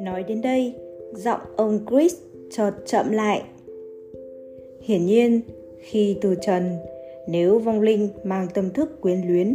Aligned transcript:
Nói 0.00 0.24
đến 0.28 0.42
đây, 0.42 0.74
giọng 1.12 1.40
ông 1.56 1.80
Chris 1.90 2.14
chợt 2.50 2.72
chậm 2.86 3.12
lại. 3.12 3.42
Hiển 4.80 5.06
nhiên, 5.06 5.40
khi 5.78 6.16
từ 6.20 6.34
trần, 6.42 6.76
nếu 7.28 7.58
vong 7.58 7.80
linh 7.80 8.08
mang 8.24 8.48
tâm 8.54 8.70
thức 8.70 9.00
quyến 9.00 9.20
luyến, 9.28 9.54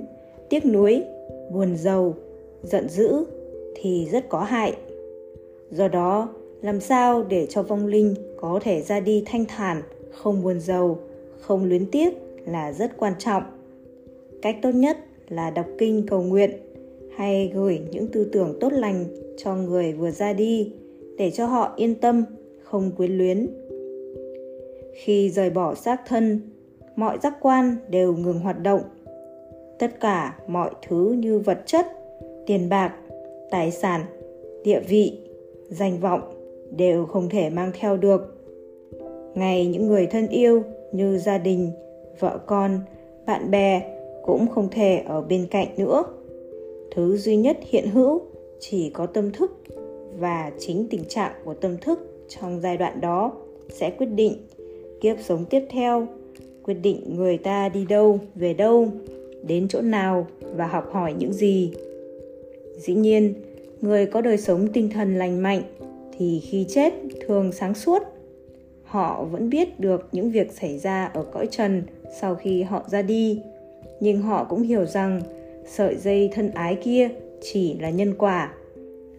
tiếc 0.49 0.65
nuối, 0.65 1.03
buồn 1.51 1.77
giàu, 1.77 2.13
giận 2.63 2.89
dữ 2.89 3.25
thì 3.75 4.07
rất 4.11 4.29
có 4.29 4.39
hại. 4.39 4.73
Do 5.71 5.87
đó, 5.87 6.29
làm 6.61 6.79
sao 6.79 7.23
để 7.23 7.45
cho 7.45 7.63
vong 7.63 7.87
linh 7.87 8.15
có 8.37 8.59
thể 8.63 8.81
ra 8.81 8.99
đi 8.99 9.23
thanh 9.25 9.45
thản, 9.45 9.81
không 10.11 10.43
buồn 10.43 10.59
giàu, 10.59 10.99
không 11.39 11.65
luyến 11.65 11.85
tiếc 11.91 12.09
là 12.45 12.73
rất 12.73 12.97
quan 12.97 13.13
trọng. 13.19 13.43
Cách 14.41 14.55
tốt 14.61 14.71
nhất 14.71 14.97
là 15.29 15.49
đọc 15.49 15.65
kinh 15.77 16.05
cầu 16.07 16.21
nguyện 16.21 16.51
hay 17.15 17.51
gửi 17.53 17.79
những 17.91 18.07
tư 18.07 18.29
tưởng 18.31 18.57
tốt 18.59 18.73
lành 18.73 19.05
cho 19.37 19.55
người 19.55 19.93
vừa 19.93 20.11
ra 20.11 20.33
đi 20.33 20.73
để 21.17 21.31
cho 21.31 21.45
họ 21.45 21.73
yên 21.75 21.95
tâm, 21.95 22.23
không 22.63 22.91
quyến 22.97 23.11
luyến. 23.11 23.47
Khi 24.93 25.29
rời 25.29 25.49
bỏ 25.49 25.75
xác 25.75 26.01
thân, 26.07 26.39
mọi 26.95 27.17
giác 27.23 27.33
quan 27.41 27.75
đều 27.89 28.13
ngừng 28.13 28.39
hoạt 28.39 28.63
động. 28.63 28.81
Tất 29.79 29.99
cả 29.99 30.39
mọi 30.47 30.71
thứ 30.87 31.15
như 31.19 31.39
vật 31.39 31.59
chất, 31.65 31.85
tiền 32.45 32.69
bạc, 32.69 32.93
tài 33.51 33.71
sản, 33.71 34.01
địa 34.63 34.79
vị, 34.87 35.17
danh 35.69 35.99
vọng 35.99 36.21
đều 36.77 37.05
không 37.05 37.29
thể 37.29 37.49
mang 37.49 37.71
theo 37.79 37.97
được. 37.97 38.35
Ngay 39.35 39.65
những 39.65 39.87
người 39.87 40.07
thân 40.07 40.27
yêu 40.27 40.63
như 40.91 41.17
gia 41.17 41.37
đình, 41.37 41.71
vợ 42.19 42.39
con, 42.45 42.79
bạn 43.25 43.51
bè 43.51 43.98
cũng 44.23 44.47
không 44.47 44.67
thể 44.71 45.03
ở 45.05 45.21
bên 45.21 45.47
cạnh 45.51 45.67
nữa. 45.77 46.03
Thứ 46.95 47.17
duy 47.17 47.35
nhất 47.35 47.57
hiện 47.69 47.89
hữu 47.89 48.21
chỉ 48.59 48.89
có 48.89 49.05
tâm 49.05 49.31
thức 49.31 49.51
và 50.19 50.51
chính 50.59 50.87
tình 50.89 51.05
trạng 51.05 51.31
của 51.45 51.53
tâm 51.53 51.77
thức 51.77 52.25
trong 52.29 52.59
giai 52.61 52.77
đoạn 52.77 53.01
đó 53.01 53.31
sẽ 53.69 53.89
quyết 53.89 54.05
định 54.05 54.33
kiếp 55.01 55.17
sống 55.19 55.45
tiếp 55.49 55.63
theo, 55.69 56.07
quyết 56.63 56.73
định 56.73 57.15
người 57.15 57.37
ta 57.37 57.69
đi 57.69 57.85
đâu, 57.85 58.19
về 58.35 58.53
đâu, 58.53 58.87
đến 59.43 59.67
chỗ 59.67 59.81
nào 59.81 60.27
và 60.55 60.67
học 60.67 60.89
hỏi 60.91 61.13
những 61.19 61.33
gì. 61.33 61.73
Dĩ 62.77 62.93
nhiên, 62.93 63.33
người 63.81 64.05
có 64.05 64.21
đời 64.21 64.37
sống 64.37 64.67
tinh 64.73 64.89
thần 64.89 65.15
lành 65.15 65.43
mạnh 65.43 65.61
thì 66.17 66.39
khi 66.39 66.65
chết 66.69 66.93
thường 67.27 67.51
sáng 67.51 67.73
suốt. 67.73 68.03
Họ 68.83 69.23
vẫn 69.31 69.49
biết 69.49 69.79
được 69.79 70.07
những 70.11 70.31
việc 70.31 70.51
xảy 70.51 70.77
ra 70.77 71.05
ở 71.05 71.25
cõi 71.31 71.47
trần 71.51 71.83
sau 72.21 72.35
khi 72.35 72.63
họ 72.63 72.83
ra 72.91 73.01
đi 73.01 73.41
nhưng 73.99 74.21
họ 74.21 74.43
cũng 74.43 74.61
hiểu 74.61 74.85
rằng 74.85 75.21
sợi 75.65 75.95
dây 75.95 76.29
thân 76.33 76.51
ái 76.51 76.77
kia 76.83 77.09
chỉ 77.41 77.77
là 77.79 77.89
nhân 77.89 78.13
quả, 78.17 78.53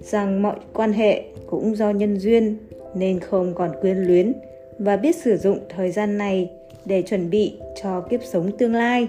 rằng 0.01 0.43
mọi 0.43 0.57
quan 0.73 0.93
hệ 0.93 1.23
cũng 1.47 1.77
do 1.77 1.91
nhân 1.91 2.19
duyên 2.19 2.57
nên 2.95 3.21
không 3.21 3.55
còn 3.55 3.71
quyến 3.81 3.97
luyến 3.97 4.33
và 4.79 4.97
biết 4.97 5.17
sử 5.17 5.37
dụng 5.37 5.59
thời 5.69 5.91
gian 5.91 6.19
này 6.19 6.51
để 6.85 7.03
chuẩn 7.03 7.31
bị 7.31 7.53
cho 7.83 8.01
kiếp 8.01 8.21
sống 8.25 8.51
tương 8.59 8.75
lai. 8.75 9.09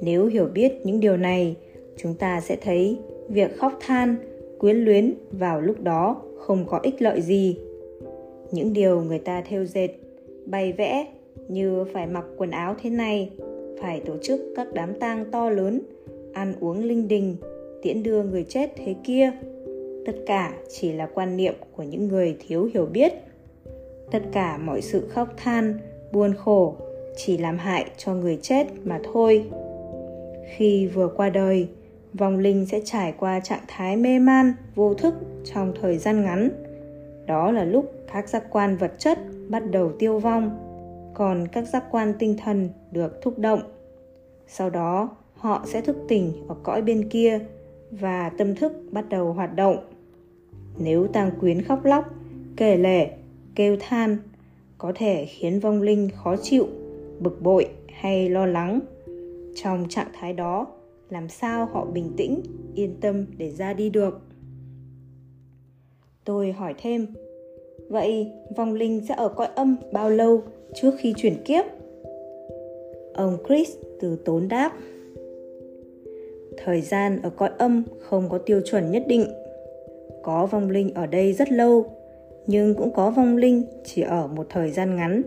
Nếu 0.00 0.26
hiểu 0.26 0.46
biết 0.54 0.72
những 0.84 1.00
điều 1.00 1.16
này, 1.16 1.56
chúng 1.96 2.14
ta 2.14 2.40
sẽ 2.40 2.56
thấy 2.56 2.98
việc 3.28 3.58
khóc 3.58 3.78
than, 3.80 4.16
quyến 4.58 4.76
luyến 4.76 5.14
vào 5.32 5.60
lúc 5.60 5.80
đó 5.80 6.22
không 6.38 6.64
có 6.66 6.80
ích 6.82 7.02
lợi 7.02 7.20
gì. 7.20 7.58
Những 8.52 8.72
điều 8.72 9.00
người 9.00 9.18
ta 9.18 9.42
theo 9.48 9.64
dệt, 9.64 9.88
bày 10.46 10.72
vẽ 10.72 11.06
như 11.48 11.84
phải 11.92 12.06
mặc 12.06 12.24
quần 12.36 12.50
áo 12.50 12.76
thế 12.82 12.90
này 12.90 13.30
phải 13.80 14.00
tổ 14.00 14.14
chức 14.22 14.40
các 14.56 14.68
đám 14.72 14.94
tang 14.94 15.24
to 15.30 15.50
lớn, 15.50 15.80
ăn 16.32 16.54
uống 16.60 16.84
linh 16.84 17.08
đình, 17.08 17.36
tiễn 17.82 18.02
đưa 18.02 18.22
người 18.22 18.44
chết 18.48 18.72
thế 18.76 18.94
kia. 19.04 19.32
Tất 20.06 20.12
cả 20.26 20.54
chỉ 20.68 20.92
là 20.92 21.08
quan 21.14 21.36
niệm 21.36 21.54
của 21.76 21.82
những 21.82 22.08
người 22.08 22.36
thiếu 22.48 22.70
hiểu 22.74 22.86
biết. 22.86 23.12
Tất 24.10 24.22
cả 24.32 24.58
mọi 24.58 24.82
sự 24.82 25.08
khóc 25.08 25.28
than, 25.36 25.78
buồn 26.12 26.34
khổ 26.34 26.74
chỉ 27.16 27.38
làm 27.38 27.58
hại 27.58 27.86
cho 27.96 28.14
người 28.14 28.38
chết 28.42 28.66
mà 28.84 29.00
thôi. 29.12 29.44
Khi 30.56 30.86
vừa 30.86 31.08
qua 31.08 31.30
đời, 31.30 31.68
vong 32.14 32.38
linh 32.38 32.66
sẽ 32.66 32.80
trải 32.84 33.14
qua 33.18 33.40
trạng 33.40 33.64
thái 33.68 33.96
mê 33.96 34.18
man, 34.18 34.52
vô 34.74 34.94
thức 34.94 35.14
trong 35.44 35.72
thời 35.80 35.98
gian 35.98 36.24
ngắn. 36.24 36.50
Đó 37.26 37.52
là 37.52 37.64
lúc 37.64 37.92
các 38.12 38.28
giác 38.28 38.44
quan 38.50 38.76
vật 38.76 38.92
chất 38.98 39.18
bắt 39.48 39.70
đầu 39.70 39.92
tiêu 39.98 40.18
vong 40.18 40.67
còn 41.18 41.48
các 41.48 41.68
giác 41.68 41.84
quan 41.90 42.12
tinh 42.18 42.36
thần 42.44 42.68
được 42.90 43.22
thúc 43.22 43.38
động. 43.38 43.60
Sau 44.46 44.70
đó, 44.70 45.16
họ 45.34 45.64
sẽ 45.66 45.80
thức 45.80 45.96
tỉnh 46.08 46.32
ở 46.48 46.54
cõi 46.62 46.82
bên 46.82 47.08
kia 47.08 47.38
và 47.90 48.30
tâm 48.38 48.54
thức 48.54 48.72
bắt 48.90 49.08
đầu 49.08 49.32
hoạt 49.32 49.56
động. 49.56 49.76
Nếu 50.78 51.06
tang 51.06 51.30
quyến 51.40 51.62
khóc 51.62 51.84
lóc, 51.84 52.04
kể 52.56 52.76
lể, 52.76 53.10
kêu 53.54 53.76
than, 53.80 54.16
có 54.78 54.92
thể 54.94 55.26
khiến 55.26 55.60
vong 55.60 55.82
linh 55.82 56.08
khó 56.16 56.36
chịu, 56.36 56.66
bực 57.20 57.42
bội 57.42 57.68
hay 57.92 58.28
lo 58.28 58.46
lắng. 58.46 58.80
Trong 59.54 59.88
trạng 59.88 60.08
thái 60.12 60.32
đó, 60.32 60.66
làm 61.10 61.28
sao 61.28 61.66
họ 61.66 61.84
bình 61.84 62.12
tĩnh, 62.16 62.42
yên 62.74 62.96
tâm 63.00 63.26
để 63.38 63.50
ra 63.50 63.72
đi 63.72 63.90
được? 63.90 64.20
Tôi 66.24 66.52
hỏi 66.52 66.74
thêm, 66.78 67.06
vậy 67.88 68.32
vong 68.56 68.74
linh 68.74 69.06
sẽ 69.08 69.14
ở 69.14 69.28
cõi 69.28 69.46
âm 69.46 69.76
bao 69.92 70.10
lâu? 70.10 70.42
Trước 70.74 70.90
khi 70.98 71.14
chuyển 71.16 71.34
kiếp. 71.44 71.64
Ông 73.14 73.36
chris 73.48 73.76
từ 74.00 74.16
tốn 74.24 74.48
đáp, 74.48 74.72
thời 76.64 76.80
gian 76.80 77.22
ở 77.22 77.30
cõi 77.30 77.50
âm 77.58 77.82
không 77.98 78.28
có 78.28 78.38
tiêu 78.38 78.60
chuẩn 78.64 78.90
nhất 78.90 79.02
định. 79.06 79.26
Có 80.22 80.46
vong 80.46 80.70
linh 80.70 80.94
ở 80.94 81.06
đây 81.06 81.32
rất 81.32 81.52
lâu, 81.52 81.86
nhưng 82.46 82.74
cũng 82.74 82.92
có 82.94 83.10
vong 83.10 83.36
linh 83.36 83.62
chỉ 83.84 84.02
ở 84.02 84.26
một 84.26 84.46
thời 84.50 84.70
gian 84.70 84.96
ngắn. 84.96 85.22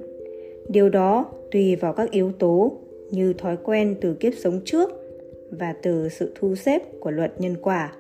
Điều 0.68 0.90
đó 0.90 1.25
tùy 1.52 1.75
vào 1.75 1.94
các 1.94 2.12
yếu 2.12 2.31
tố 2.40 2.72
như 3.12 3.34
thói 3.34 3.58
quen 3.63 3.96
từ 4.02 4.13
kiếp 4.13 4.34
sống 4.44 4.59
trước 4.66 4.90
và 5.52 5.75
từ 5.81 6.09
sự 6.09 6.31
thu 6.35 6.56
xếp 6.56 7.00
của 7.00 7.12
luật 7.12 7.41
nhân 7.41 7.56
quả. 7.62 7.94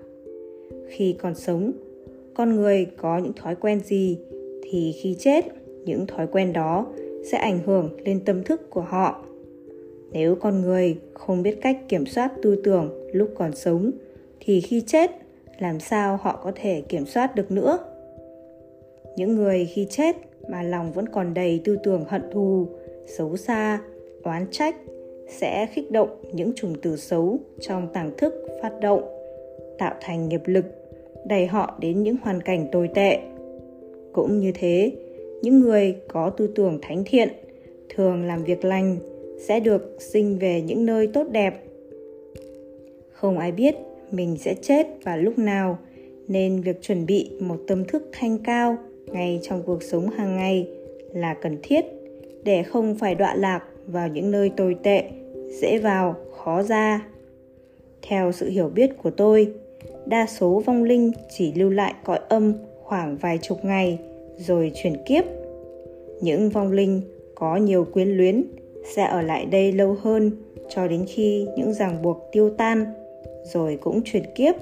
Khi 0.87 1.15
còn 1.19 1.35
sống, 1.35 1.71
con 2.33 2.55
người 2.55 2.87
có 2.97 3.17
những 3.17 3.33
thói 3.33 3.55
quen 3.55 3.79
gì 3.79 4.17
thì 4.63 4.93
khi 5.01 5.15
chết, 5.19 5.45
những 5.85 6.07
thói 6.07 6.27
quen 6.27 6.53
đó 6.53 6.87
sẽ 7.23 7.37
ảnh 7.37 7.59
hưởng 7.65 7.89
lên 8.05 8.19
tâm 8.25 8.43
thức 8.43 8.69
của 8.69 8.81
họ. 8.81 9.23
Nếu 10.11 10.35
con 10.35 10.61
người 10.61 10.97
không 11.13 11.43
biết 11.43 11.61
cách 11.61 11.77
kiểm 11.89 12.05
soát 12.05 12.31
tư 12.41 12.61
tưởng 12.63 13.09
lúc 13.13 13.29
còn 13.35 13.55
sống, 13.55 13.91
thì 14.39 14.61
khi 14.61 14.81
chết, 14.81 15.11
làm 15.59 15.79
sao 15.79 16.19
họ 16.21 16.39
có 16.43 16.51
thể 16.55 16.81
kiểm 16.81 17.05
soát 17.05 17.35
được 17.35 17.51
nữa? 17.51 17.79
Những 19.15 19.35
người 19.35 19.65
khi 19.65 19.87
chết 19.89 20.15
mà 20.49 20.63
lòng 20.63 20.91
vẫn 20.91 21.09
còn 21.09 21.33
đầy 21.33 21.61
tư 21.63 21.77
tưởng 21.83 22.05
hận 22.07 22.21
thù, 22.31 22.67
xấu 23.07 23.37
xa, 23.37 23.81
oán 24.23 24.45
trách 24.51 24.75
sẽ 25.29 25.67
khích 25.73 25.91
động 25.91 26.09
những 26.33 26.53
chủng 26.55 26.73
từ 26.81 26.97
xấu 26.97 27.39
trong 27.59 27.87
tàng 27.93 28.11
thức 28.17 28.47
phát 28.61 28.79
động, 28.81 29.01
tạo 29.77 29.95
thành 30.01 30.29
nghiệp 30.29 30.41
lực, 30.45 30.65
đẩy 31.25 31.47
họ 31.47 31.77
đến 31.79 32.03
những 32.03 32.15
hoàn 32.23 32.41
cảnh 32.41 32.67
tồi 32.71 32.89
tệ. 32.95 33.19
Cũng 34.13 34.39
như 34.39 34.51
thế 34.55 34.91
những 35.41 35.59
người 35.59 35.95
có 36.07 36.29
tư 36.29 36.47
tưởng 36.55 36.79
thánh 36.81 37.03
thiện, 37.05 37.29
thường 37.95 38.23
làm 38.23 38.43
việc 38.43 38.65
lành, 38.65 38.97
sẽ 39.39 39.59
được 39.59 39.97
sinh 39.99 40.37
về 40.39 40.61
những 40.61 40.85
nơi 40.85 41.07
tốt 41.07 41.27
đẹp. 41.31 41.63
Không 43.11 43.37
ai 43.37 43.51
biết 43.51 43.75
mình 44.11 44.37
sẽ 44.37 44.55
chết 44.61 44.87
vào 45.03 45.17
lúc 45.17 45.37
nào, 45.37 45.77
nên 46.27 46.61
việc 46.61 46.81
chuẩn 46.81 47.05
bị 47.05 47.31
một 47.39 47.57
tâm 47.67 47.85
thức 47.85 48.09
thanh 48.11 48.37
cao 48.37 48.77
ngay 49.05 49.39
trong 49.43 49.63
cuộc 49.65 49.83
sống 49.83 50.09
hàng 50.09 50.35
ngày 50.35 50.67
là 51.13 51.33
cần 51.33 51.57
thiết 51.63 51.85
để 52.43 52.63
không 52.63 52.95
phải 52.95 53.15
đọa 53.15 53.35
lạc 53.35 53.63
vào 53.87 54.07
những 54.07 54.31
nơi 54.31 54.51
tồi 54.57 54.75
tệ, 54.83 55.03
dễ 55.61 55.77
vào, 55.77 56.15
khó 56.37 56.63
ra. 56.63 57.07
Theo 58.01 58.31
sự 58.31 58.49
hiểu 58.49 58.69
biết 58.69 58.89
của 59.03 59.11
tôi, 59.11 59.53
đa 60.05 60.25
số 60.25 60.63
vong 60.65 60.83
linh 60.83 61.11
chỉ 61.29 61.53
lưu 61.53 61.69
lại 61.69 61.93
cõi 62.03 62.19
âm 62.29 62.53
khoảng 62.83 63.17
vài 63.17 63.37
chục 63.37 63.65
ngày 63.65 63.99
rồi 64.47 64.71
chuyển 64.75 64.93
kiếp. 65.05 65.25
Những 66.21 66.49
vong 66.49 66.71
linh 66.71 67.01
có 67.35 67.57
nhiều 67.57 67.85
quyến 67.93 68.07
luyến 68.07 68.43
sẽ 68.95 69.03
ở 69.03 69.21
lại 69.21 69.45
đây 69.45 69.71
lâu 69.71 69.97
hơn 70.01 70.31
cho 70.69 70.87
đến 70.87 71.05
khi 71.07 71.47
những 71.57 71.73
ràng 71.73 72.01
buộc 72.01 72.17
tiêu 72.31 72.49
tan 72.49 72.85
rồi 73.53 73.77
cũng 73.81 74.01
chuyển 74.05 74.23
kiếp. 74.35 74.55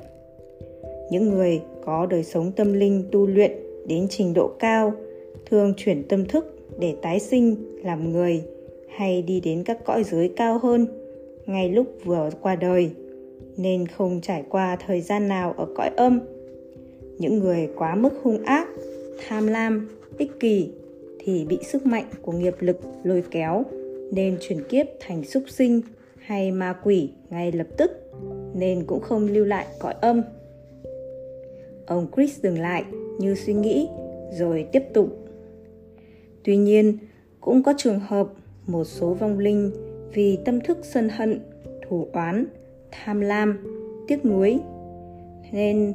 Những 1.11 1.29
người 1.29 1.61
có 1.85 2.05
đời 2.05 2.23
sống 2.23 2.51
tâm 2.51 2.73
linh 2.73 3.03
tu 3.11 3.27
luyện 3.27 3.51
đến 3.87 4.07
trình 4.09 4.33
độ 4.33 4.47
cao 4.59 4.93
thường 5.49 5.73
chuyển 5.77 6.03
tâm 6.03 6.25
thức 6.25 6.59
để 6.79 6.95
tái 7.01 7.19
sinh 7.19 7.55
làm 7.83 8.11
người 8.11 8.43
hay 8.89 9.21
đi 9.21 9.39
đến 9.39 9.63
các 9.63 9.85
cõi 9.85 10.03
giới 10.03 10.33
cao 10.35 10.57
hơn 10.57 10.87
ngay 11.45 11.69
lúc 11.69 11.87
vừa 12.05 12.29
qua 12.41 12.55
đời, 12.55 12.89
nên 13.57 13.87
không 13.87 14.19
trải 14.21 14.43
qua 14.49 14.77
thời 14.87 15.01
gian 15.01 15.27
nào 15.27 15.53
ở 15.57 15.67
cõi 15.75 15.89
âm. 15.97 16.19
Những 17.17 17.39
người 17.39 17.69
quá 17.75 17.95
mức 17.95 18.13
hung 18.23 18.43
ác 18.43 18.67
tham 19.27 19.47
lam, 19.47 19.89
ích 20.17 20.39
kỷ 20.39 20.71
thì 21.19 21.45
bị 21.45 21.59
sức 21.63 21.85
mạnh 21.85 22.05
của 22.21 22.31
nghiệp 22.31 22.55
lực 22.59 22.79
lôi 23.03 23.23
kéo, 23.31 23.63
nên 24.11 24.37
chuyển 24.41 24.63
kiếp 24.63 24.85
thành 24.99 25.23
súc 25.23 25.43
sinh 25.49 25.81
hay 26.19 26.51
ma 26.51 26.75
quỷ 26.83 27.09
ngay 27.29 27.51
lập 27.51 27.67
tức, 27.77 27.91
nên 28.53 28.85
cũng 28.85 28.99
không 28.99 29.27
lưu 29.27 29.45
lại 29.45 29.65
cõi 29.79 29.93
âm. 30.01 30.21
Ông 31.85 32.07
chris 32.15 32.39
dừng 32.39 32.59
lại 32.59 32.83
như 33.19 33.35
suy 33.35 33.53
nghĩ, 33.53 33.87
rồi 34.39 34.67
tiếp 34.71 34.83
tục. 34.93 35.27
Tuy 36.43 36.57
nhiên, 36.57 36.97
cũng 37.41 37.63
có 37.63 37.73
trường 37.77 37.99
hợp 37.99 38.27
một 38.67 38.83
số 38.83 39.13
vong 39.13 39.39
linh 39.39 39.71
vì 40.13 40.37
tâm 40.45 40.61
thức 40.61 40.77
sân 40.83 41.09
hận, 41.09 41.39
thù 41.87 42.07
oán, 42.13 42.45
tham 42.91 43.21
lam, 43.21 43.57
tiếc 44.07 44.25
nuối, 44.25 44.59
nên 45.51 45.93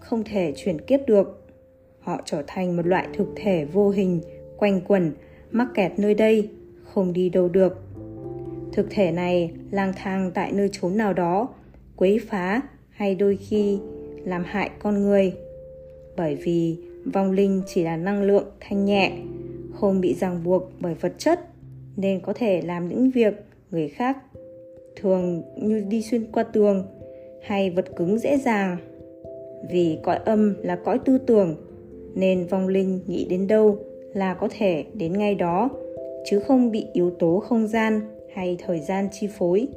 không 0.00 0.24
thể 0.24 0.52
chuyển 0.56 0.80
kiếp 0.80 1.00
được 1.06 1.43
họ 2.04 2.20
trở 2.24 2.42
thành 2.46 2.76
một 2.76 2.86
loại 2.86 3.08
thực 3.14 3.28
thể 3.36 3.64
vô 3.64 3.90
hình, 3.90 4.20
quanh 4.56 4.80
quẩn, 4.80 5.12
mắc 5.50 5.68
kẹt 5.74 5.98
nơi 5.98 6.14
đây, 6.14 6.48
không 6.82 7.12
đi 7.12 7.28
đâu 7.28 7.48
được. 7.48 7.78
Thực 8.72 8.86
thể 8.90 9.12
này 9.12 9.52
lang 9.70 9.92
thang 9.96 10.30
tại 10.34 10.52
nơi 10.52 10.68
chốn 10.72 10.96
nào 10.96 11.12
đó, 11.12 11.48
quấy 11.96 12.20
phá 12.28 12.60
hay 12.90 13.14
đôi 13.14 13.36
khi 13.36 13.78
làm 14.24 14.44
hại 14.46 14.70
con 14.78 15.02
người. 15.02 15.32
Bởi 16.16 16.34
vì 16.34 16.78
vong 17.12 17.32
linh 17.32 17.62
chỉ 17.66 17.82
là 17.82 17.96
năng 17.96 18.22
lượng 18.22 18.46
thanh 18.60 18.84
nhẹ, 18.84 19.12
không 19.74 20.00
bị 20.00 20.14
ràng 20.14 20.44
buộc 20.44 20.62
bởi 20.80 20.94
vật 20.94 21.12
chất, 21.18 21.40
nên 21.96 22.20
có 22.20 22.32
thể 22.32 22.62
làm 22.62 22.88
những 22.88 23.10
việc 23.10 23.34
người 23.70 23.88
khác 23.88 24.18
thường 24.96 25.42
như 25.56 25.80
đi 25.80 26.02
xuyên 26.02 26.32
qua 26.32 26.42
tường 26.42 26.86
hay 27.42 27.70
vật 27.70 27.96
cứng 27.96 28.18
dễ 28.18 28.36
dàng. 28.36 28.76
Vì 29.70 29.98
cõi 30.02 30.16
âm 30.16 30.54
là 30.62 30.76
cõi 30.76 30.98
tư 31.04 31.18
tưởng 31.18 31.56
nên 32.14 32.46
vong 32.46 32.68
linh 32.68 33.00
nghĩ 33.06 33.26
đến 33.30 33.46
đâu 33.46 33.78
là 34.14 34.34
có 34.34 34.48
thể 34.58 34.84
đến 34.94 35.12
ngay 35.12 35.34
đó, 35.34 35.70
chứ 36.24 36.40
không 36.40 36.70
bị 36.70 36.86
yếu 36.92 37.10
tố 37.10 37.38
không 37.38 37.66
gian 37.66 38.00
hay 38.34 38.56
thời 38.66 38.80
gian 38.80 39.08
chi 39.12 39.28
phối. 39.38 39.68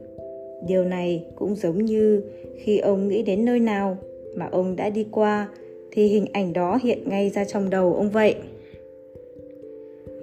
Điều 0.68 0.84
này 0.84 1.26
cũng 1.36 1.56
giống 1.56 1.86
như 1.86 2.24
khi 2.58 2.78
ông 2.78 3.08
nghĩ 3.08 3.24
đến 3.24 3.46
nơi 3.46 3.60
nào 3.60 3.98
mà 4.36 4.48
ông 4.52 4.76
đã 4.76 4.90
đi 4.90 5.06
qua, 5.12 5.48
thì 5.92 6.08
hình 6.08 6.26
ảnh 6.34 6.54
đó 6.54 6.80
hiện 6.84 7.10
ngay 7.10 7.30
ra 7.30 7.46
trong 7.46 7.70
đầu 7.70 7.94
ông 7.94 8.10
vậy. 8.10 8.36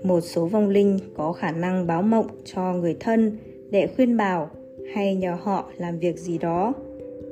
Một 0.02 0.20
số 0.20 0.46
vong 0.46 0.69
linh 0.69 0.99
có 1.17 1.32
khả 1.32 1.52
năng 1.52 1.87
báo 1.87 2.02
mộng 2.02 2.26
cho 2.44 2.72
người 2.72 2.96
thân 3.00 3.38
để 3.70 3.88
khuyên 3.96 4.17
bảo 4.17 4.50
hay 4.94 5.14
nhờ 5.14 5.37
họ 5.40 5.70
làm 5.78 5.99
việc 5.99 6.19
gì 6.19 6.38
đó. 6.38 6.72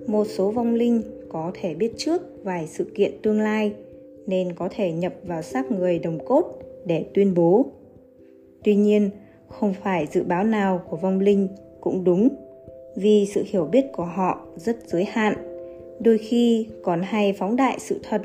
Một 0.07 0.25
số 0.25 0.51
vong 0.51 0.75
linh 0.75 1.03
có 1.29 1.53
thể 1.61 1.75
biết 1.75 1.93
trước 1.97 2.23
vài 2.45 2.67
sự 2.67 2.85
kiện 2.95 3.13
tương 3.23 3.41
lai 3.41 3.73
nên 4.27 4.55
có 4.55 4.69
thể 4.77 4.93
nhập 4.93 5.15
vào 5.23 5.43
xác 5.43 5.71
người 5.71 5.99
đồng 5.99 6.25
cốt 6.25 6.59
để 6.85 7.05
tuyên 7.15 7.35
bố. 7.35 7.67
Tuy 8.65 8.75
nhiên, 8.75 9.11
không 9.49 9.75
phải 9.83 10.07
dự 10.13 10.23
báo 10.23 10.45
nào 10.45 10.83
của 10.91 10.97
vong 10.97 11.21
linh 11.21 11.49
cũng 11.81 12.05
đúng, 12.05 12.29
vì 12.97 13.27
sự 13.35 13.45
hiểu 13.47 13.65
biết 13.65 13.85
của 13.93 14.05
họ 14.05 14.47
rất 14.57 14.77
giới 14.87 15.05
hạn, 15.05 15.35
đôi 16.01 16.19
khi 16.19 16.67
còn 16.83 17.03
hay 17.03 17.33
phóng 17.33 17.57
đại 17.57 17.77
sự 17.79 18.01
thật. 18.03 18.23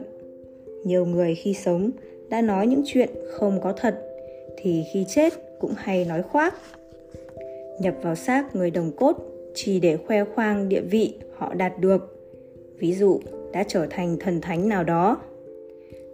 Nhiều 0.83 1.05
người 1.05 1.35
khi 1.35 1.53
sống 1.53 1.91
đã 2.29 2.41
nói 2.41 2.67
những 2.67 2.81
chuyện 2.85 3.09
không 3.31 3.59
có 3.61 3.73
thật, 3.73 3.95
thì 4.57 4.83
khi 4.93 5.05
chết 5.07 5.33
cũng 5.59 5.73
hay 5.77 6.05
nói 6.05 6.21
khoác. 6.21 6.55
Nhập 7.79 7.95
vào 8.01 8.15
xác 8.15 8.55
người 8.55 8.71
đồng 8.71 8.91
cốt 8.91 9.17
chỉ 9.55 9.79
để 9.79 9.97
khoe 9.97 10.23
khoang 10.23 10.69
địa 10.69 10.81
vị 10.81 11.13
họ 11.37 11.53
đạt 11.53 11.79
được, 11.79 12.29
ví 12.79 12.93
dụ 12.93 13.19
đã 13.53 13.63
trở 13.67 13.87
thành 13.89 14.17
thần 14.19 14.41
thánh 14.41 14.69
nào 14.69 14.83
đó 14.83 15.21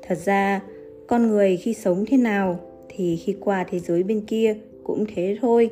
thật 0.07 0.17
ra, 0.25 0.61
con 1.07 1.27
người 1.27 1.57
khi 1.57 1.73
sống 1.73 2.05
thế 2.07 2.17
nào 2.17 2.59
thì 2.89 3.15
khi 3.15 3.35
qua 3.39 3.65
thế 3.69 3.79
giới 3.79 4.03
bên 4.03 4.21
kia 4.21 4.55
cũng 4.83 5.05
thế 5.15 5.37
thôi, 5.41 5.69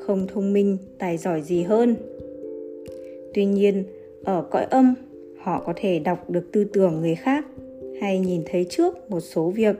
không 0.00 0.26
thông 0.26 0.52
minh, 0.52 0.78
tài 0.98 1.16
giỏi 1.16 1.42
gì 1.42 1.62
hơn. 1.62 1.96
Tuy 3.34 3.44
nhiên, 3.44 3.84
ở 4.24 4.44
cõi 4.50 4.64
âm, 4.64 4.94
họ 5.38 5.62
có 5.66 5.72
thể 5.76 5.98
đọc 5.98 6.30
được 6.30 6.52
tư 6.52 6.64
tưởng 6.64 7.00
người 7.00 7.14
khác 7.14 7.46
hay 8.00 8.18
nhìn 8.18 8.42
thấy 8.46 8.66
trước 8.70 9.10
một 9.10 9.20
số 9.20 9.50
việc. 9.50 9.76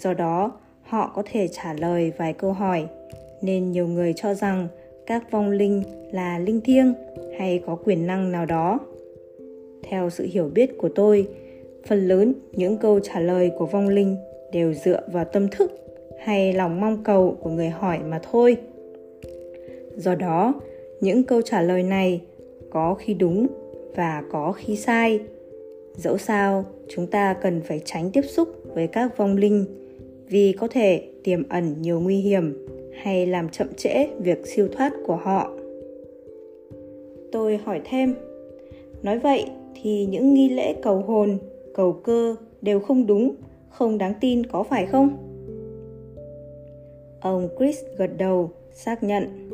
Do 0.00 0.14
đó, 0.14 0.52
họ 0.82 1.12
có 1.14 1.22
thể 1.32 1.48
trả 1.48 1.72
lời 1.72 2.12
vài 2.18 2.32
câu 2.32 2.52
hỏi. 2.52 2.86
Nên 3.42 3.72
nhiều 3.72 3.86
người 3.86 4.12
cho 4.16 4.34
rằng 4.34 4.68
các 5.06 5.30
vong 5.30 5.50
linh 5.50 5.82
là 6.12 6.38
linh 6.38 6.60
thiêng 6.60 6.94
hay 7.38 7.62
có 7.66 7.76
quyền 7.84 8.06
năng 8.06 8.32
nào 8.32 8.46
đó. 8.46 8.80
Theo 9.82 10.10
sự 10.10 10.26
hiểu 10.32 10.50
biết 10.54 10.78
của 10.78 10.88
tôi 10.88 11.28
phần 11.86 12.08
lớn 12.08 12.34
những 12.52 12.76
câu 12.76 13.00
trả 13.00 13.20
lời 13.20 13.50
của 13.58 13.66
vong 13.66 13.88
linh 13.88 14.16
đều 14.52 14.74
dựa 14.74 15.00
vào 15.12 15.24
tâm 15.24 15.48
thức 15.48 15.72
hay 16.18 16.52
lòng 16.52 16.80
mong 16.80 17.04
cầu 17.04 17.36
của 17.40 17.50
người 17.50 17.68
hỏi 17.68 17.98
mà 18.08 18.20
thôi. 18.32 18.56
Do 19.96 20.14
đó, 20.14 20.54
những 21.00 21.24
câu 21.24 21.42
trả 21.42 21.62
lời 21.62 21.82
này 21.82 22.20
có 22.70 22.94
khi 22.94 23.14
đúng 23.14 23.46
và 23.96 24.22
có 24.30 24.52
khi 24.52 24.76
sai. 24.76 25.20
Dẫu 25.96 26.18
sao, 26.18 26.64
chúng 26.88 27.06
ta 27.06 27.34
cần 27.42 27.60
phải 27.60 27.80
tránh 27.84 28.10
tiếp 28.10 28.22
xúc 28.22 28.48
với 28.74 28.86
các 28.86 29.16
vong 29.16 29.36
linh 29.36 29.64
vì 30.28 30.52
có 30.52 30.68
thể 30.68 31.02
tiềm 31.24 31.48
ẩn 31.48 31.74
nhiều 31.80 32.00
nguy 32.00 32.16
hiểm 32.16 32.66
hay 33.02 33.26
làm 33.26 33.48
chậm 33.48 33.74
trễ 33.76 34.06
việc 34.18 34.46
siêu 34.46 34.68
thoát 34.72 34.92
của 35.06 35.16
họ. 35.16 35.50
Tôi 37.32 37.56
hỏi 37.56 37.80
thêm, 37.84 38.14
nói 39.02 39.18
vậy 39.18 39.44
thì 39.82 40.06
những 40.06 40.34
nghi 40.34 40.48
lễ 40.48 40.74
cầu 40.82 40.98
hồn 40.98 41.38
cầu 41.74 41.92
cơ 41.92 42.36
đều 42.62 42.80
không 42.80 43.06
đúng, 43.06 43.34
không 43.68 43.98
đáng 43.98 44.14
tin 44.20 44.46
có 44.46 44.62
phải 44.62 44.86
không? 44.86 45.16
Ông 47.20 47.48
chris 47.58 47.78
gật 47.96 48.10
đầu, 48.18 48.50
xác 48.72 49.02
nhận. 49.02 49.50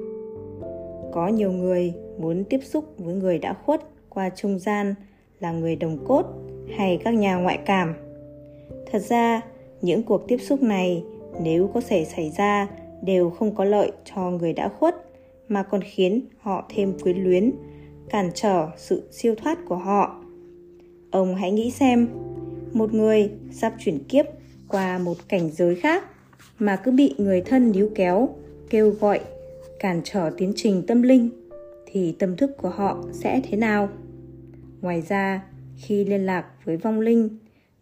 Có 1.13 1.29
nhiều 1.29 1.53
người 1.53 1.95
muốn 2.19 2.45
tiếp 2.45 2.61
xúc 2.63 2.85
với 2.99 3.15
người 3.15 3.39
đã 3.39 3.53
khuất 3.53 3.83
qua 4.09 4.31
trung 4.31 4.59
gian 4.59 4.95
là 5.41 5.53
người 5.53 5.77
đồng 5.77 6.05
cốt 6.05 6.25
hay 6.77 7.01
các 7.05 7.15
nhà 7.15 7.37
ngoại 7.37 7.59
cảm. 7.67 7.95
Thật 8.93 9.03
ra, 9.03 9.41
những 9.83 10.03
cuộc 10.03 10.29
tiếp 10.29 10.39
xúc 10.39 10.63
này 10.63 11.05
nếu 11.43 11.71
có 11.75 11.81
thể 11.89 12.05
xảy 12.05 12.31
ra 12.31 12.69
đều 13.03 13.31
không 13.31 13.55
có 13.55 13.65
lợi 13.65 13.93
cho 14.05 14.31
người 14.31 14.53
đã 14.53 14.69
khuất, 14.69 14.97
mà 15.49 15.63
còn 15.63 15.81
khiến 15.83 16.21
họ 16.41 16.65
thêm 16.75 16.99
quyến 17.03 17.17
luyến, 17.17 17.53
cản 18.09 18.31
trở 18.35 18.69
sự 18.77 19.09
siêu 19.11 19.35
thoát 19.35 19.59
của 19.69 19.77
họ 19.77 20.25
ông 21.11 21.35
hãy 21.35 21.53
nghĩ 21.53 21.71
xem, 21.71 22.09
một 22.73 22.95
người 22.95 23.31
sắp 23.51 23.75
chuyển 23.79 23.99
kiếp 23.99 24.27
qua 24.69 24.99
một 24.99 25.17
cảnh 25.29 25.51
giới 25.51 25.75
khác 25.75 26.05
mà 26.59 26.77
cứ 26.77 26.91
bị 26.91 27.15
người 27.19 27.41
thân 27.41 27.73
níu 27.73 27.91
kéo, 27.95 28.29
kêu 28.71 28.91
gọi, 28.91 29.21
cản 29.79 30.01
trở 30.05 30.31
tiến 30.39 30.53
trình 30.57 30.83
tâm 30.87 31.03
linh, 31.03 31.31
thì 31.87 32.17
tâm 32.19 32.37
thức 32.37 32.51
của 32.57 32.69
họ 32.69 33.05
sẽ 33.13 33.41
thế 33.51 33.57
nào? 33.57 33.89
Ngoài 34.81 35.03
ra, 35.09 35.45
khi 35.77 36.05
liên 36.05 36.27
lạc 36.27 36.47
với 36.65 36.77
vong 36.77 37.01
linh, 37.01 37.29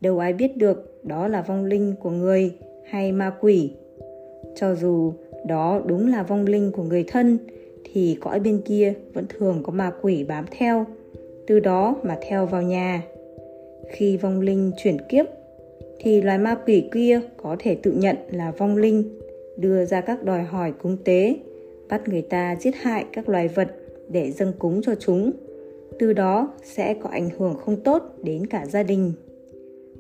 đâu 0.01 0.19
ai 0.19 0.33
biết 0.33 0.57
được 0.57 1.01
đó 1.05 1.29
là 1.29 1.43
vong 1.43 1.65
linh 1.65 1.95
của 2.01 2.11
người 2.11 2.53
hay 2.91 3.13
ma 3.13 3.33
quỷ. 3.41 3.71
Cho 4.57 4.75
dù 4.75 5.13
đó 5.47 5.81
đúng 5.87 6.09
là 6.09 6.23
vong 6.23 6.47
linh 6.47 6.73
của 6.73 6.83
người 6.83 7.05
thân, 7.09 7.39
thì 7.85 8.19
cõi 8.21 8.41
bên 8.41 8.61
kia 8.65 8.95
vẫn 9.15 9.27
thường 9.29 9.63
có 9.63 9.73
ma 9.73 9.93
quỷ 10.03 10.25
bám 10.25 10.45
theo, 10.51 10.87
từ 11.47 11.61
đó 11.61 11.97
mà 12.03 12.19
theo 12.29 12.47
vào 12.47 12.63
nhà 12.63 13.03
khi 13.89 14.17
vong 14.17 14.41
linh 14.41 14.73
chuyển 14.77 14.97
kiếp, 15.09 15.27
thì 15.99 16.21
loài 16.21 16.39
ma 16.39 16.55
quỷ 16.67 16.89
kia 16.93 17.21
có 17.37 17.57
thể 17.59 17.75
tự 17.75 17.93
nhận 17.93 18.17
là 18.31 18.51
vong 18.51 18.77
linh, 18.77 19.19
đưa 19.57 19.85
ra 19.85 20.01
các 20.01 20.25
đòi 20.25 20.43
hỏi 20.43 20.73
cúng 20.83 20.97
tế, 21.05 21.37
bắt 21.89 22.09
người 22.09 22.23
ta 22.23 22.57
giết 22.61 22.75
hại 22.77 23.05
các 23.13 23.29
loài 23.29 23.49
vật 23.49 23.69
để 24.09 24.31
dâng 24.31 24.53
cúng 24.59 24.81
cho 24.83 24.95
chúng. 24.95 25.33
Từ 25.99 26.13
đó 26.13 26.55
sẽ 26.65 26.95
có 26.95 27.09
ảnh 27.09 27.31
hưởng 27.39 27.55
không 27.55 27.77
tốt 27.77 28.03
đến 28.23 28.47
cả 28.47 28.67
gia 28.67 28.83
đình. 28.83 29.13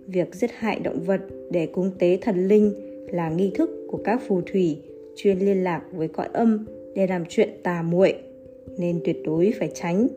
Việc 0.06 0.34
giết 0.34 0.50
hại 0.54 0.80
động 0.80 1.00
vật 1.00 1.20
để 1.50 1.66
cúng 1.66 1.90
tế 1.98 2.18
thần 2.20 2.48
linh 2.48 2.72
là 3.12 3.30
nghi 3.30 3.50
thức 3.54 3.70
của 3.88 3.98
các 4.04 4.22
phù 4.28 4.40
thủy 4.40 4.78
chuyên 5.16 5.38
liên 5.38 5.64
lạc 5.64 5.82
với 5.92 6.08
cõi 6.08 6.28
âm 6.32 6.66
để 6.94 7.06
làm 7.06 7.24
chuyện 7.28 7.48
tà 7.62 7.82
muội, 7.82 8.14
nên 8.78 9.00
tuyệt 9.04 9.16
đối 9.24 9.52
phải 9.58 9.70
tránh. 9.74 10.08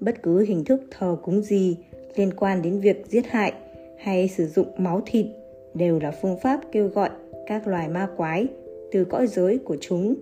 Bất 0.00 0.22
cứ 0.22 0.40
hình 0.40 0.64
thức 0.64 0.80
thờ 0.90 1.16
cúng 1.22 1.42
gì 1.42 1.76
liên 2.16 2.30
quan 2.36 2.62
đến 2.62 2.80
việc 2.80 3.06
giết 3.08 3.26
hại 3.26 3.52
hay 3.98 4.28
sử 4.28 4.46
dụng 4.46 4.66
máu 4.76 5.00
thịt 5.06 5.26
đều 5.74 5.98
là 5.98 6.10
phương 6.22 6.36
pháp 6.42 6.60
kêu 6.72 6.88
gọi 6.88 7.10
các 7.46 7.66
loài 7.66 7.88
ma 7.88 8.08
quái 8.16 8.46
từ 8.92 9.04
cõi 9.04 9.26
giới 9.26 9.58
của 9.58 9.76
chúng 9.80 10.14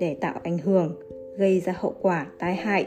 để 0.00 0.16
tạo 0.20 0.40
ảnh 0.42 0.58
hưởng, 0.58 0.96
gây 1.36 1.60
ra 1.60 1.74
hậu 1.78 1.94
quả 2.00 2.26
tai 2.38 2.54
hại. 2.54 2.86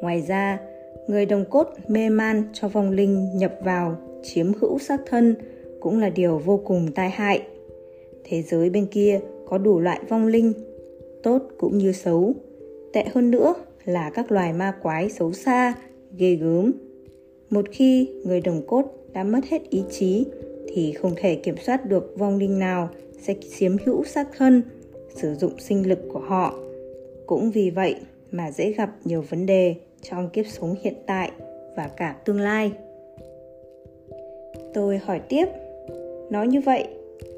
Ngoài 0.00 0.22
ra, 0.28 0.60
người 1.08 1.26
đồng 1.26 1.44
cốt 1.50 1.68
mê 1.88 2.08
man 2.08 2.44
cho 2.52 2.68
vong 2.68 2.90
linh 2.90 3.36
nhập 3.36 3.54
vào 3.64 3.96
chiếm 4.22 4.52
hữu 4.60 4.78
xác 4.78 5.00
thân 5.06 5.34
cũng 5.80 6.00
là 6.00 6.10
điều 6.10 6.38
vô 6.38 6.60
cùng 6.64 6.92
tai 6.94 7.10
hại. 7.10 7.42
Thế 8.24 8.42
giới 8.42 8.70
bên 8.70 8.86
kia 8.86 9.20
có 9.48 9.58
đủ 9.58 9.80
loại 9.80 10.00
vong 10.08 10.26
linh, 10.26 10.52
tốt 11.22 11.42
cũng 11.58 11.78
như 11.78 11.92
xấu. 11.92 12.34
Tệ 12.92 13.04
hơn 13.14 13.30
nữa 13.30 13.54
là 13.84 14.10
các 14.10 14.32
loài 14.32 14.52
ma 14.52 14.74
quái 14.82 15.10
xấu 15.10 15.32
xa, 15.32 15.74
ghê 16.16 16.34
gớm 16.34 16.72
một 17.52 17.64
khi 17.70 18.08
người 18.24 18.40
đồng 18.40 18.62
cốt 18.66 18.84
đã 19.12 19.24
mất 19.24 19.40
hết 19.50 19.70
ý 19.70 19.82
chí, 19.90 20.26
thì 20.68 20.92
không 20.92 21.12
thể 21.16 21.34
kiểm 21.34 21.56
soát 21.56 21.86
được 21.86 22.14
vong 22.18 22.38
linh 22.38 22.58
nào 22.58 22.88
sẽ 23.20 23.34
chiếm 23.58 23.76
hữu 23.84 24.04
xác 24.04 24.28
thân, 24.36 24.62
sử 25.14 25.34
dụng 25.34 25.52
sinh 25.58 25.88
lực 25.88 25.98
của 26.12 26.18
họ. 26.18 26.54
Cũng 27.26 27.50
vì 27.50 27.70
vậy 27.70 27.96
mà 28.30 28.50
dễ 28.50 28.72
gặp 28.72 28.90
nhiều 29.04 29.24
vấn 29.30 29.46
đề 29.46 29.74
trong 30.02 30.28
kiếp 30.28 30.46
sống 30.46 30.74
hiện 30.82 30.94
tại 31.06 31.30
và 31.76 31.90
cả 31.96 32.16
tương 32.24 32.40
lai. 32.40 32.72
Tôi 34.74 34.98
hỏi 34.98 35.20
tiếp 35.28 35.46
nói 36.30 36.46
như 36.46 36.60
vậy, 36.60 36.84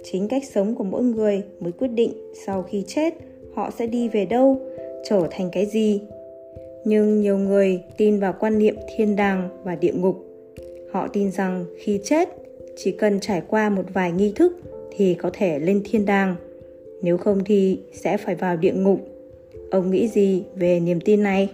chính 0.04 0.28
cách 0.28 0.44
sống 0.44 0.74
của 0.74 0.84
mỗi 0.84 1.02
người 1.02 1.42
mới 1.60 1.72
quyết 1.72 1.88
định 1.88 2.12
sau 2.46 2.62
khi 2.62 2.84
chết 2.86 3.14
họ 3.54 3.70
sẽ 3.78 3.86
đi 3.86 4.08
về 4.08 4.26
đâu, 4.26 4.60
trở 5.04 5.28
thành 5.30 5.48
cái 5.52 5.66
gì 5.66 6.00
nhưng 6.84 7.20
nhiều 7.20 7.38
người 7.38 7.80
tin 7.96 8.20
vào 8.20 8.34
quan 8.40 8.58
niệm 8.58 8.76
thiên 8.96 9.16
đàng 9.16 9.48
và 9.64 9.74
địa 9.74 9.92
ngục. 9.92 10.24
Họ 10.92 11.08
tin 11.08 11.30
rằng 11.30 11.64
khi 11.78 12.00
chết, 12.04 12.28
chỉ 12.76 12.92
cần 12.92 13.20
trải 13.20 13.42
qua 13.48 13.70
một 13.70 13.84
vài 13.92 14.12
nghi 14.12 14.32
thức 14.36 14.52
thì 14.96 15.14
có 15.14 15.30
thể 15.32 15.58
lên 15.58 15.82
thiên 15.84 16.06
đàng. 16.06 16.36
Nếu 17.02 17.16
không 17.16 17.44
thì 17.44 17.78
sẽ 17.92 18.16
phải 18.16 18.34
vào 18.34 18.56
địa 18.56 18.72
ngục. 18.72 19.00
Ông 19.70 19.90
nghĩ 19.90 20.08
gì 20.08 20.44
về 20.54 20.80
niềm 20.80 21.00
tin 21.00 21.22
này? 21.22 21.48